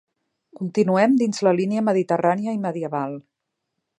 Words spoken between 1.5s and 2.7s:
línia mediterrània i